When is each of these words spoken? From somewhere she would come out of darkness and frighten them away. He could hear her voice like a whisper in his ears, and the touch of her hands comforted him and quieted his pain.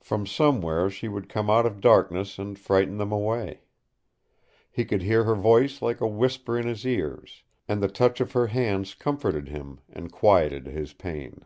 From 0.00 0.26
somewhere 0.26 0.90
she 0.90 1.08
would 1.08 1.30
come 1.30 1.48
out 1.48 1.64
of 1.64 1.80
darkness 1.80 2.38
and 2.38 2.58
frighten 2.58 2.98
them 2.98 3.10
away. 3.10 3.62
He 4.70 4.84
could 4.84 5.00
hear 5.00 5.24
her 5.24 5.34
voice 5.34 5.80
like 5.80 6.02
a 6.02 6.06
whisper 6.06 6.58
in 6.58 6.66
his 6.66 6.84
ears, 6.86 7.42
and 7.66 7.82
the 7.82 7.88
touch 7.88 8.20
of 8.20 8.32
her 8.32 8.48
hands 8.48 8.92
comforted 8.92 9.48
him 9.48 9.80
and 9.88 10.12
quieted 10.12 10.66
his 10.66 10.92
pain. 10.92 11.40